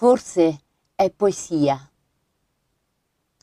[0.00, 0.62] Forse
[0.94, 1.78] è poesia.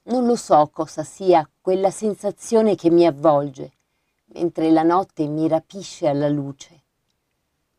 [0.06, 3.74] Non lo so cosa sia quella sensazione che mi avvolge,
[4.34, 6.82] mentre la notte mi rapisce alla luce.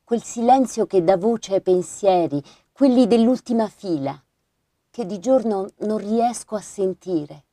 [0.05, 4.17] Quel silenzio che dà voce ai pensieri, quelli dell'ultima fila,
[4.91, 7.47] che di giorno non riesco a sentire.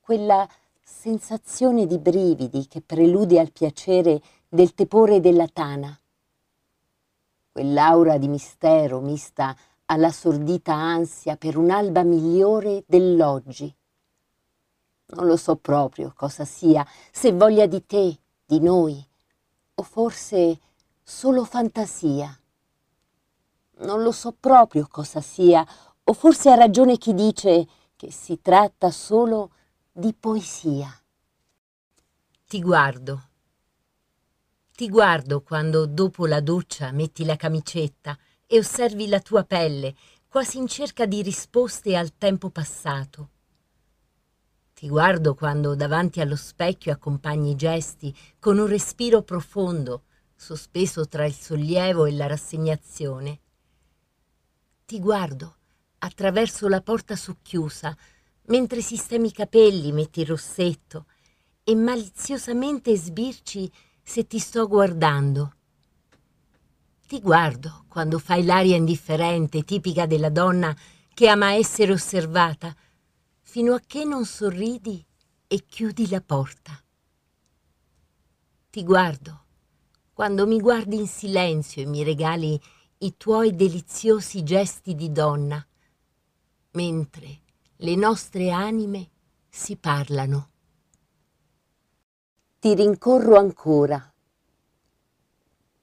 [0.00, 0.48] Quella
[0.82, 5.94] sensazione di brividi che prelude al piacere del tepore della tana.
[7.52, 9.54] Quell'aura di mistero mista
[9.90, 13.74] alla sordita ansia per un'alba migliore dell'oggi.
[15.06, 19.04] Non lo so proprio cosa sia, se voglia di te, di noi,
[19.74, 20.60] o forse
[21.02, 22.32] solo fantasia.
[23.78, 25.66] Non lo so proprio cosa sia,
[26.04, 29.50] o forse ha ragione chi dice che si tratta solo
[29.90, 30.88] di poesia.
[32.46, 33.24] Ti guardo.
[34.72, 38.16] Ti guardo quando dopo la doccia metti la camicetta
[38.52, 39.94] e osservi la tua pelle,
[40.26, 43.28] quasi in cerca di risposte al tempo passato.
[44.74, 50.02] Ti guardo quando davanti allo specchio accompagni i gesti con un respiro profondo,
[50.34, 53.40] sospeso tra il sollievo e la rassegnazione.
[54.84, 55.58] Ti guardo
[55.98, 57.96] attraverso la porta socchiusa,
[58.46, 61.06] mentre sistemi i capelli, metti il rossetto
[61.62, 63.70] e maliziosamente sbirci
[64.02, 65.54] se ti sto guardando.
[67.10, 70.72] Ti guardo quando fai l'aria indifferente, tipica della donna
[71.12, 72.72] che ama essere osservata,
[73.40, 75.04] fino a che non sorridi
[75.48, 76.80] e chiudi la porta.
[78.70, 79.44] Ti guardo
[80.12, 82.60] quando mi guardi in silenzio e mi regali
[82.98, 85.66] i tuoi deliziosi gesti di donna,
[86.74, 87.40] mentre
[87.78, 89.10] le nostre anime
[89.48, 90.50] si parlano.
[92.60, 94.09] Ti rincorro ancora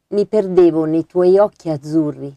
[0.10, 2.34] mi perdevo nei tuoi occhi azzurri.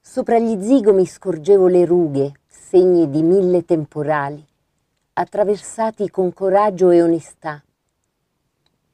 [0.00, 4.44] Sopra gli zigomi scorgevo le rughe, segni di mille temporali,
[5.14, 7.62] attraversati con coraggio e onestà.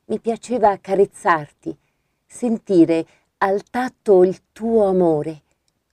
[0.06, 1.76] Mi piaceva accarezzarti,
[2.25, 3.06] sentire
[3.38, 5.43] al tatto il tuo amore,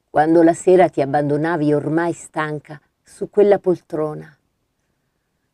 [0.09, 4.33] quando la sera ti abbandonavi ormai stanca su quella poltrona.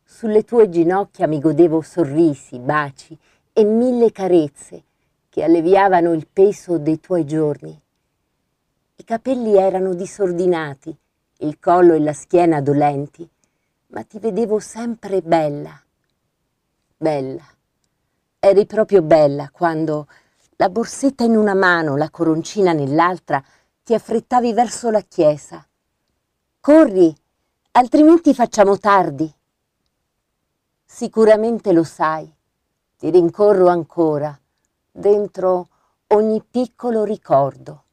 [0.04, 3.18] Sulle tue ginocchia mi godevo sorrisi, baci
[3.52, 4.84] e mille carezze,
[5.30, 7.80] che alleviavano il peso dei tuoi giorni.
[8.96, 10.94] I capelli erano disordinati,
[11.38, 13.26] il collo e la schiena dolenti,
[13.88, 15.80] ma ti vedevo sempre bella.
[16.96, 17.44] Bella.
[18.40, 20.08] Eri proprio bella quando,
[20.56, 23.42] la borsetta in una mano, la coroncina nell'altra,
[23.84, 25.64] ti affrettavi verso la chiesa.
[26.58, 27.14] Corri,
[27.72, 29.32] altrimenti facciamo tardi.
[30.84, 32.30] Sicuramente lo sai,
[32.98, 34.36] ti rincorro ancora
[34.92, 35.68] dentro
[36.08, 37.84] ogni piccolo ricordo.